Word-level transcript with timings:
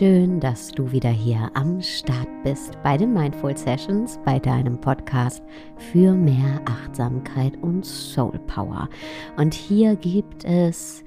schön, 0.00 0.40
dass 0.40 0.72
du 0.72 0.92
wieder 0.92 1.10
hier 1.10 1.50
am 1.52 1.82
Start 1.82 2.26
bist 2.42 2.82
bei 2.82 2.96
den 2.96 3.12
Mindful 3.12 3.54
Sessions, 3.54 4.18
bei 4.24 4.38
deinem 4.38 4.80
Podcast 4.80 5.42
für 5.76 6.14
mehr 6.14 6.62
Achtsamkeit 6.64 7.54
und 7.58 7.84
Soul 7.84 8.38
Power. 8.46 8.88
Und 9.36 9.52
hier 9.52 9.96
gibt 9.96 10.46
es 10.46 11.04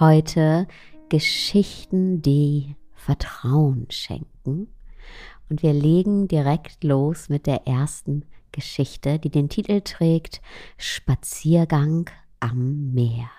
heute 0.00 0.68
Geschichten, 1.08 2.20
die 2.20 2.76
Vertrauen 2.92 3.86
schenken. 3.88 4.68
Und 5.48 5.62
wir 5.62 5.72
legen 5.72 6.28
direkt 6.28 6.84
los 6.84 7.30
mit 7.30 7.46
der 7.46 7.66
ersten 7.66 8.26
Geschichte, 8.52 9.18
die 9.18 9.30
den 9.30 9.48
Titel 9.48 9.80
trägt 9.80 10.42
Spaziergang 10.76 12.10
am 12.40 12.92
Meer. 12.92 13.30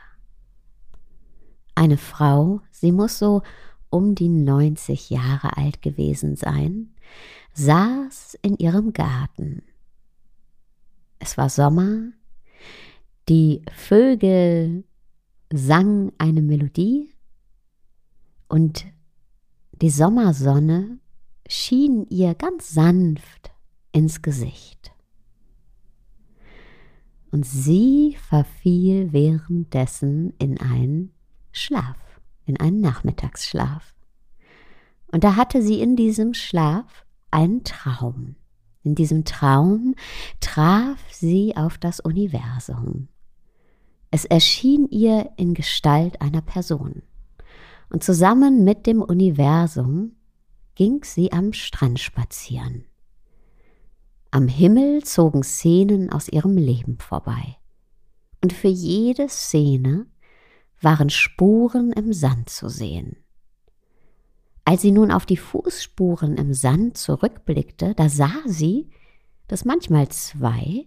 Eine 1.75 1.97
Frau, 1.97 2.61
sie 2.71 2.91
muss 2.91 3.19
so 3.19 3.43
um 3.89 4.15
die 4.15 4.29
90 4.29 5.09
Jahre 5.09 5.57
alt 5.57 5.81
gewesen 5.81 6.35
sein, 6.35 6.93
saß 7.53 8.37
in 8.41 8.57
ihrem 8.57 8.93
Garten. 8.93 9.63
Es 11.19 11.37
war 11.37 11.49
Sommer, 11.49 12.11
die 13.29 13.61
Vögel 13.75 14.83
sangen 15.51 16.11
eine 16.17 16.41
Melodie 16.41 17.09
und 18.47 18.85
die 19.81 19.89
Sommersonne 19.89 20.99
schien 21.47 22.05
ihr 22.09 22.35
ganz 22.35 22.69
sanft 22.69 23.51
ins 23.91 24.21
Gesicht. 24.21 24.91
Und 27.31 27.45
sie 27.45 28.17
verfiel 28.29 29.11
währenddessen 29.11 30.33
in 30.39 30.59
einen 30.59 31.11
Schlaf 31.51 32.06
in 32.47 32.59
einen 32.59 32.81
Nachmittagsschlaf. 32.81 33.93
Und 35.11 35.23
da 35.23 35.35
hatte 35.35 35.61
sie 35.61 35.79
in 35.81 35.95
diesem 35.95 36.33
Schlaf 36.33 37.05
einen 37.31 37.63
Traum. 37.63 38.35
In 38.83 38.95
diesem 38.95 39.25
Traum 39.25 39.95
traf 40.39 40.97
sie 41.11 41.55
auf 41.55 41.77
das 41.77 41.99
Universum. 41.99 43.09
Es 44.11 44.25
erschien 44.25 44.87
ihr 44.89 45.31
in 45.37 45.53
Gestalt 45.53 46.21
einer 46.21 46.41
Person. 46.41 47.03
Und 47.89 48.03
zusammen 48.03 48.63
mit 48.63 48.87
dem 48.87 49.01
Universum 49.01 50.13
ging 50.75 51.03
sie 51.03 51.31
am 51.31 51.53
Strand 51.53 51.99
spazieren. 51.99 52.85
Am 54.31 54.47
Himmel 54.47 55.03
zogen 55.03 55.43
Szenen 55.43 56.11
aus 56.11 56.27
ihrem 56.27 56.57
Leben 56.57 56.97
vorbei. 56.99 57.57
Und 58.41 58.53
für 58.53 58.67
jede 58.67 59.29
Szene 59.29 60.05
waren 60.81 61.09
Spuren 61.09 61.91
im 61.91 62.13
Sand 62.13 62.49
zu 62.49 62.69
sehen. 62.69 63.17
Als 64.65 64.81
sie 64.81 64.91
nun 64.91 65.11
auf 65.11 65.25
die 65.25 65.37
Fußspuren 65.37 66.35
im 66.35 66.53
Sand 66.53 66.97
zurückblickte, 66.97 67.95
da 67.95 68.09
sah 68.09 68.41
sie, 68.45 68.89
dass 69.47 69.65
manchmal 69.65 70.09
zwei, 70.09 70.85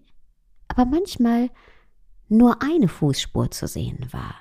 aber 0.69 0.85
manchmal 0.85 1.51
nur 2.29 2.63
eine 2.63 2.89
Fußspur 2.89 3.51
zu 3.51 3.67
sehen 3.67 4.07
war. 4.11 4.35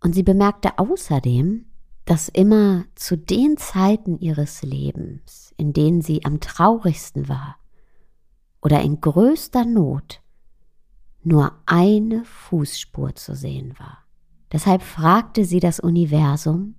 Und 0.00 0.14
sie 0.14 0.22
bemerkte 0.22 0.78
außerdem, 0.78 1.66
dass 2.04 2.28
immer 2.28 2.84
zu 2.94 3.18
den 3.18 3.56
Zeiten 3.56 4.18
ihres 4.18 4.62
Lebens, 4.62 5.52
in 5.56 5.72
denen 5.72 6.00
sie 6.00 6.24
am 6.24 6.40
traurigsten 6.40 7.28
war 7.28 7.56
oder 8.62 8.80
in 8.80 9.00
größter 9.00 9.64
Not, 9.64 10.22
nur 11.22 11.52
eine 11.66 12.24
Fußspur 12.24 13.14
zu 13.14 13.34
sehen 13.34 13.78
war. 13.78 14.07
Deshalb 14.52 14.82
fragte 14.82 15.44
sie 15.44 15.60
das 15.60 15.80
Universum, 15.80 16.74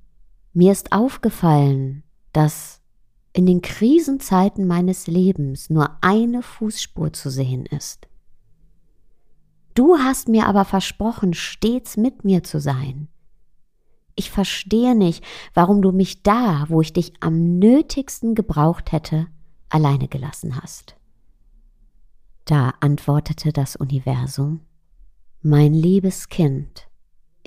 mir 0.53 0.72
ist 0.72 0.91
aufgefallen, 0.91 2.03
dass 2.34 2.81
in 3.34 3.46
den 3.46 3.62
Krisenzeiten 3.62 4.66
meines 4.68 5.07
Lebens 5.07 5.69
nur 5.69 5.97
eine 6.02 6.41
Fußspur 6.41 7.13
zu 7.13 7.29
sehen 7.29 7.66
ist. 7.66 8.08
Du 9.75 9.97
hast 9.97 10.28
mir 10.28 10.47
aber 10.47 10.66
versprochen, 10.66 11.34
stets 11.34 11.96
mit 11.96 12.25
mir 12.25 12.44
zu 12.44 12.59
sein. 12.59 13.08
Ich 14.16 14.31
verstehe 14.31 14.96
nicht, 14.96 15.24
warum 15.53 15.81
du 15.81 15.94
mich 15.94 16.24
da, 16.24 16.66
wo 16.68 16.81
ich 16.81 16.91
dich 16.91 17.13
am 17.22 17.59
nötigsten 17.59 18.35
gebraucht 18.35 18.91
hätte, 18.91 19.28
alleine 19.69 20.09
gelassen 20.09 20.62
hast. 20.62 20.97
Da 22.44 22.74
antwortete 22.81 23.53
das 23.53 23.78
Universum, 23.78 24.62
mein 25.41 25.74
liebes 25.74 26.28
Kind, 26.28 26.88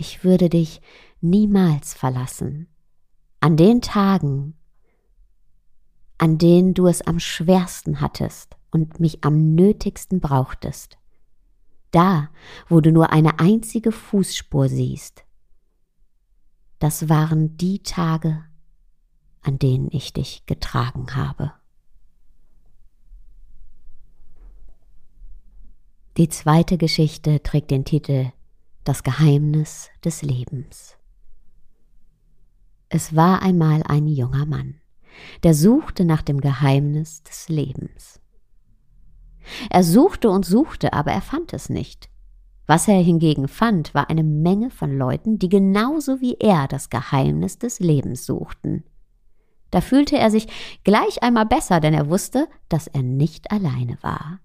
ich 0.02 0.24
würde 0.24 0.48
dich 0.48 0.80
niemals 1.20 1.94
verlassen. 1.94 2.66
An 3.38 3.56
den 3.56 3.80
Tagen, 3.80 4.54
an 6.18 6.38
denen 6.38 6.74
du 6.74 6.88
es 6.88 7.02
am 7.02 7.20
schwersten 7.20 8.00
hattest 8.00 8.56
und 8.72 8.98
mich 8.98 9.22
am 9.22 9.54
nötigsten 9.54 10.18
brauchtest. 10.18 10.98
Da, 11.92 12.30
wo 12.68 12.80
du 12.80 12.90
nur 12.90 13.10
eine 13.10 13.38
einzige 13.38 13.92
Fußspur 13.92 14.68
siehst. 14.68 15.24
Das 16.80 17.08
waren 17.08 17.56
die 17.56 17.84
Tage, 17.84 18.44
an 19.40 19.60
denen 19.60 19.88
ich 19.92 20.12
dich 20.12 20.46
getragen 20.46 21.14
habe. 21.14 21.52
Die 26.16 26.28
zweite 26.28 26.76
Geschichte 26.76 27.40
trägt 27.44 27.70
den 27.70 27.84
Titel 27.84 28.32
das 28.84 29.02
Geheimnis 29.02 29.90
des 30.04 30.22
Lebens. 30.22 30.96
Es 32.88 33.14
war 33.14 33.42
einmal 33.42 33.82
ein 33.86 34.06
junger 34.08 34.44
Mann, 34.44 34.80
der 35.44 35.54
suchte 35.54 36.04
nach 36.04 36.22
dem 36.22 36.40
Geheimnis 36.40 37.22
des 37.22 37.48
Lebens. 37.48 38.20
Er 39.70 39.82
suchte 39.82 40.30
und 40.30 40.44
suchte, 40.44 40.92
aber 40.92 41.12
er 41.12 41.22
fand 41.22 41.52
es 41.52 41.68
nicht. 41.68 42.08
Was 42.66 42.88
er 42.88 43.00
hingegen 43.02 43.48
fand, 43.48 43.94
war 43.94 44.08
eine 44.08 44.22
Menge 44.22 44.70
von 44.70 44.96
Leuten, 44.96 45.38
die 45.38 45.48
genauso 45.48 46.20
wie 46.20 46.36
er 46.38 46.68
das 46.68 46.90
Geheimnis 46.90 47.58
des 47.58 47.80
Lebens 47.80 48.24
suchten. 48.24 48.84
Da 49.70 49.80
fühlte 49.80 50.18
er 50.18 50.30
sich 50.30 50.48
gleich 50.84 51.22
einmal 51.22 51.46
besser, 51.46 51.80
denn 51.80 51.94
er 51.94 52.08
wusste, 52.08 52.48
dass 52.68 52.86
er 52.86 53.02
nicht 53.02 53.50
alleine 53.50 53.96
war. 54.02 54.40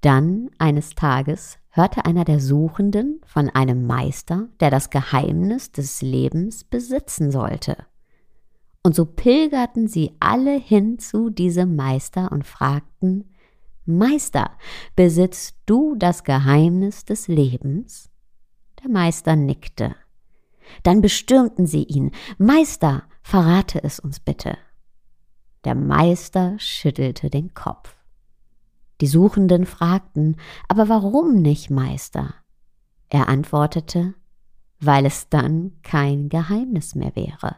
Dann 0.00 0.50
eines 0.58 0.90
Tages 0.90 1.58
hörte 1.78 2.04
einer 2.04 2.24
der 2.24 2.40
Suchenden 2.40 3.20
von 3.24 3.48
einem 3.50 3.86
Meister, 3.86 4.48
der 4.58 4.70
das 4.70 4.90
Geheimnis 4.90 5.70
des 5.70 6.02
Lebens 6.02 6.64
besitzen 6.64 7.30
sollte. 7.30 7.76
Und 8.82 8.96
so 8.96 9.04
pilgerten 9.04 9.86
sie 9.86 10.16
alle 10.18 10.58
hin 10.58 10.98
zu 10.98 11.30
diesem 11.30 11.76
Meister 11.76 12.32
und 12.32 12.44
fragten 12.46 13.30
Meister, 13.86 14.50
besitzt 14.96 15.56
du 15.66 15.94
das 15.96 16.24
Geheimnis 16.24 17.04
des 17.04 17.28
Lebens? 17.28 18.10
Der 18.82 18.90
Meister 18.90 19.36
nickte. 19.36 19.94
Dann 20.82 21.00
bestürmten 21.00 21.66
sie 21.66 21.84
ihn 21.84 22.10
Meister, 22.38 23.04
verrate 23.22 23.82
es 23.82 24.00
uns 24.00 24.20
bitte. 24.20 24.58
Der 25.64 25.74
Meister 25.74 26.56
schüttelte 26.58 27.30
den 27.30 27.54
Kopf. 27.54 27.97
Die 29.00 29.06
Suchenden 29.06 29.64
fragten, 29.64 30.36
aber 30.66 30.88
warum 30.88 31.40
nicht, 31.40 31.70
Meister? 31.70 32.34
Er 33.08 33.28
antwortete, 33.28 34.14
weil 34.80 35.06
es 35.06 35.28
dann 35.28 35.72
kein 35.82 36.28
Geheimnis 36.28 36.94
mehr 36.94 37.14
wäre. 37.14 37.56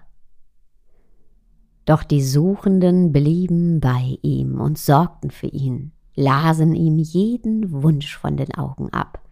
Doch 1.87 2.03
die 2.03 2.23
Suchenden 2.23 3.13
blieben 3.13 3.81
bei 3.81 4.19
ihm 4.23 4.61
und 4.61 4.79
sorgten 4.79 5.31
für 5.31 5.49
ihn, 5.49 5.93
lasen 6.15 6.75
ihm 6.75 6.99
jeden 6.99 7.83
Wunsch 7.83 8.17
von 8.17 8.37
den 8.37 8.55
Augen 8.55 8.93
ab. 8.93 9.27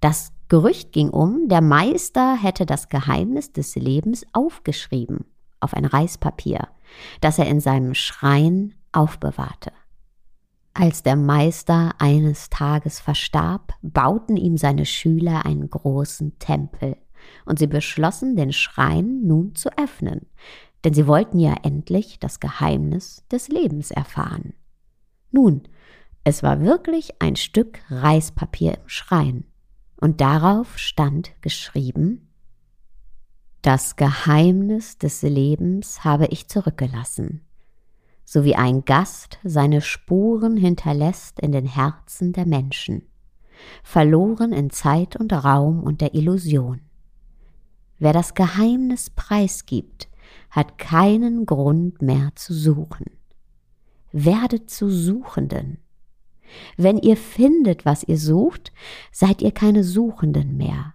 Das 0.00 0.32
Gerücht 0.48 0.92
ging 0.92 1.10
um, 1.10 1.48
der 1.48 1.60
Meister 1.60 2.36
hätte 2.36 2.64
das 2.64 2.88
Geheimnis 2.88 3.52
des 3.52 3.74
Lebens 3.74 4.24
aufgeschrieben 4.32 5.24
auf 5.60 5.74
ein 5.74 5.84
Reispapier, 5.84 6.68
das 7.20 7.38
er 7.38 7.48
in 7.48 7.60
seinem 7.60 7.94
Schrein 7.94 8.74
aufbewahrte. 8.92 9.72
Als 10.74 11.02
der 11.02 11.16
Meister 11.16 11.94
eines 11.98 12.50
Tages 12.50 13.00
verstarb, 13.00 13.74
bauten 13.82 14.36
ihm 14.36 14.56
seine 14.56 14.86
Schüler 14.86 15.44
einen 15.44 15.68
großen 15.68 16.38
Tempel, 16.38 16.96
und 17.44 17.58
sie 17.58 17.66
beschlossen, 17.66 18.36
den 18.36 18.52
Schrein 18.52 19.22
nun 19.26 19.54
zu 19.54 19.76
öffnen, 19.76 20.26
denn 20.84 20.94
sie 20.94 21.06
wollten 21.06 21.40
ja 21.40 21.54
endlich 21.62 22.20
das 22.20 22.40
Geheimnis 22.40 23.24
des 23.30 23.48
Lebens 23.48 23.90
erfahren. 23.90 24.54
Nun, 25.32 25.62
es 26.24 26.42
war 26.42 26.60
wirklich 26.60 27.20
ein 27.20 27.36
Stück 27.36 27.80
Reispapier 27.90 28.74
im 28.74 28.88
Schrein, 28.88 29.44
und 30.00 30.20
darauf 30.20 30.78
stand 30.78 31.32
geschrieben 31.42 32.28
Das 33.62 33.96
Geheimnis 33.96 34.98
des 34.98 35.22
Lebens 35.22 36.04
habe 36.04 36.26
ich 36.26 36.48
zurückgelassen 36.48 37.47
so 38.30 38.44
wie 38.44 38.56
ein 38.56 38.84
Gast 38.84 39.38
seine 39.42 39.80
Spuren 39.80 40.58
hinterlässt 40.58 41.40
in 41.40 41.50
den 41.50 41.64
Herzen 41.64 42.34
der 42.34 42.44
Menschen, 42.44 43.08
verloren 43.82 44.52
in 44.52 44.68
Zeit 44.68 45.16
und 45.16 45.32
Raum 45.32 45.82
und 45.82 46.02
der 46.02 46.14
Illusion. 46.14 46.82
Wer 47.98 48.12
das 48.12 48.34
Geheimnis 48.34 49.08
preisgibt, 49.08 50.08
hat 50.50 50.76
keinen 50.76 51.46
Grund 51.46 52.02
mehr 52.02 52.28
zu 52.34 52.52
suchen. 52.52 53.06
Werdet 54.12 54.68
zu 54.68 54.90
Suchenden. 54.90 55.78
Wenn 56.76 56.98
ihr 56.98 57.16
findet, 57.16 57.86
was 57.86 58.04
ihr 58.04 58.18
sucht, 58.18 58.74
seid 59.10 59.40
ihr 59.40 59.52
keine 59.52 59.84
Suchenden 59.84 60.58
mehr. 60.58 60.92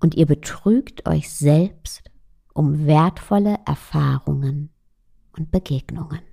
Und 0.00 0.16
ihr 0.16 0.26
betrügt 0.26 1.08
euch 1.08 1.30
selbst 1.30 2.10
um 2.52 2.84
wertvolle 2.88 3.60
Erfahrungen 3.64 4.70
und 5.36 5.52
Begegnungen. 5.52 6.27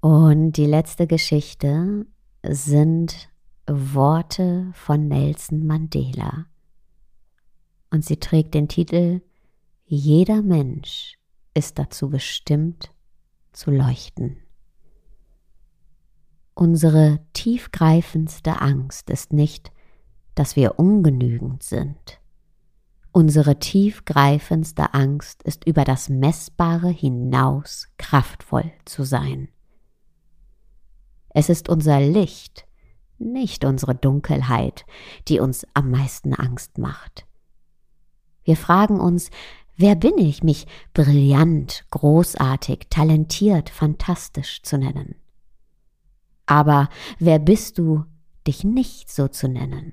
Und 0.00 0.52
die 0.52 0.66
letzte 0.66 1.06
Geschichte 1.06 2.06
sind 2.42 3.28
Worte 3.66 4.70
von 4.72 5.08
Nelson 5.08 5.66
Mandela. 5.66 6.46
Und 7.90 8.04
sie 8.04 8.16
trägt 8.16 8.54
den 8.54 8.68
Titel 8.68 9.20
Jeder 9.84 10.40
Mensch 10.40 11.18
ist 11.52 11.78
dazu 11.78 12.08
bestimmt 12.08 12.94
zu 13.52 13.70
leuchten. 13.70 14.38
Unsere 16.54 17.20
tiefgreifendste 17.32 18.60
Angst 18.60 19.10
ist 19.10 19.32
nicht, 19.32 19.70
dass 20.34 20.56
wir 20.56 20.78
ungenügend 20.78 21.62
sind. 21.62 22.20
Unsere 23.12 23.58
tiefgreifendste 23.58 24.94
Angst 24.94 25.42
ist 25.42 25.66
über 25.66 25.84
das 25.84 26.08
Messbare 26.08 26.88
hinaus 26.88 27.88
kraftvoll 27.98 28.72
zu 28.84 29.04
sein. 29.04 29.48
Es 31.30 31.48
ist 31.48 31.68
unser 31.68 32.00
Licht, 32.00 32.66
nicht 33.18 33.64
unsere 33.64 33.94
Dunkelheit, 33.94 34.84
die 35.28 35.40
uns 35.40 35.66
am 35.74 35.90
meisten 35.90 36.34
Angst 36.34 36.78
macht. 36.78 37.26
Wir 38.44 38.56
fragen 38.56 39.00
uns, 39.00 39.30
wer 39.76 39.94
bin 39.94 40.18
ich, 40.18 40.42
mich 40.42 40.66
brillant, 40.94 41.84
großartig, 41.90 42.86
talentiert, 42.90 43.70
fantastisch 43.70 44.62
zu 44.62 44.78
nennen? 44.78 45.16
Aber 46.46 46.88
wer 47.18 47.38
bist 47.38 47.78
du, 47.78 48.04
dich 48.46 48.64
nicht 48.64 49.10
so 49.10 49.28
zu 49.28 49.48
nennen? 49.48 49.92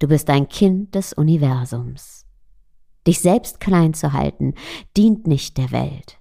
Du 0.00 0.08
bist 0.08 0.28
ein 0.30 0.48
Kind 0.48 0.94
des 0.94 1.12
Universums. 1.12 2.26
Dich 3.06 3.20
selbst 3.20 3.60
klein 3.60 3.94
zu 3.94 4.12
halten, 4.12 4.54
dient 4.96 5.26
nicht 5.26 5.56
der 5.56 5.70
Welt. 5.70 6.18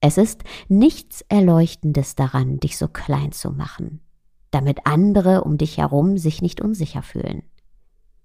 Es 0.00 0.18
ist 0.18 0.44
nichts 0.68 1.24
Erleuchtendes 1.28 2.14
daran, 2.14 2.60
dich 2.60 2.76
so 2.76 2.88
klein 2.88 3.32
zu 3.32 3.50
machen, 3.50 4.00
damit 4.50 4.80
andere 4.84 5.44
um 5.44 5.58
dich 5.58 5.78
herum 5.78 6.18
sich 6.18 6.42
nicht 6.42 6.60
unsicher 6.60 7.02
fühlen. 7.02 7.42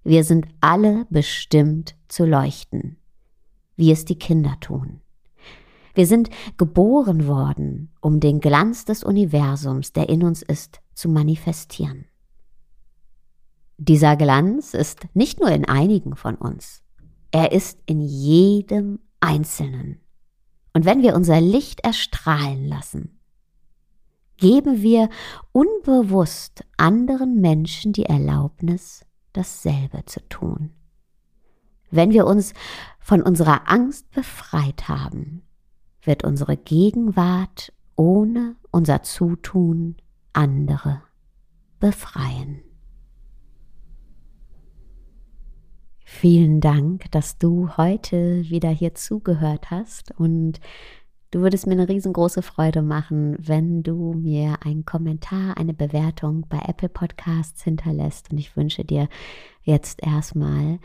Wir 0.04 0.24
sind 0.24 0.46
alle 0.60 1.06
bestimmt 1.10 1.96
zu 2.08 2.24
leuchten, 2.24 2.98
wie 3.76 3.92
es 3.92 4.04
die 4.04 4.18
Kinder 4.18 4.56
tun. 4.60 5.00
Wir 5.94 6.06
sind 6.06 6.30
geboren 6.56 7.26
worden, 7.26 7.92
um 8.00 8.18
den 8.18 8.40
Glanz 8.40 8.84
des 8.84 9.04
Universums, 9.04 9.92
der 9.92 10.08
in 10.08 10.22
uns 10.24 10.42
ist, 10.42 10.80
zu 10.94 11.08
manifestieren. 11.08 12.06
Dieser 13.76 14.16
Glanz 14.16 14.74
ist 14.74 15.06
nicht 15.14 15.40
nur 15.40 15.50
in 15.50 15.64
einigen 15.64 16.16
von 16.16 16.36
uns, 16.36 16.82
er 17.30 17.52
ist 17.52 17.78
in 17.86 18.00
jedem 18.00 19.00
Einzelnen. 19.20 20.01
Und 20.72 20.84
wenn 20.84 21.02
wir 21.02 21.14
unser 21.14 21.40
Licht 21.40 21.80
erstrahlen 21.80 22.66
lassen, 22.66 23.18
geben 24.36 24.82
wir 24.82 25.08
unbewusst 25.52 26.64
anderen 26.76 27.40
Menschen 27.40 27.92
die 27.92 28.06
Erlaubnis, 28.06 29.04
dasselbe 29.32 30.04
zu 30.06 30.26
tun. 30.28 30.72
Wenn 31.90 32.10
wir 32.10 32.26
uns 32.26 32.54
von 32.98 33.22
unserer 33.22 33.70
Angst 33.70 34.10
befreit 34.10 34.88
haben, 34.88 35.42
wird 36.02 36.24
unsere 36.24 36.56
Gegenwart 36.56 37.72
ohne 37.96 38.56
unser 38.70 39.02
Zutun 39.02 39.96
andere 40.32 41.02
befreien. 41.78 42.62
vielen 46.22 46.60
Dank, 46.60 47.10
dass 47.10 47.36
du 47.36 47.76
heute 47.76 48.48
wieder 48.48 48.68
hier 48.68 48.94
zugehört 48.94 49.72
hast 49.72 50.12
und 50.20 50.60
Du 51.32 51.40
würdest 51.40 51.66
mir 51.66 51.72
eine 51.72 51.88
riesengroße 51.88 52.42
Freude 52.42 52.82
machen, 52.82 53.36
wenn 53.38 53.82
du 53.82 54.12
mir 54.12 54.58
einen 54.66 54.84
Kommentar, 54.84 55.56
eine 55.56 55.72
Bewertung 55.72 56.44
bei 56.50 56.58
Apple 56.58 56.90
Podcasts 56.90 57.64
hinterlässt. 57.64 58.30
Und 58.30 58.36
ich 58.36 58.54
wünsche 58.54 58.84
dir 58.84 59.08
jetzt 59.62 60.02
erstmal 60.04 60.78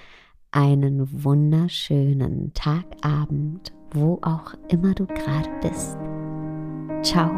einen 0.52 1.22
wunderschönen 1.22 2.54
Tag, 2.54 2.86
Abend, 3.02 3.74
wo 3.92 4.20
auch 4.22 4.54
immer 4.70 4.94
du 4.94 5.06
gerade 5.06 5.50
bist. 5.62 5.98
Ciao. 7.04 7.30